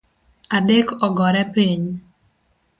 Adek 0.55 0.87
ogore 1.05 1.43
piny 1.53 1.85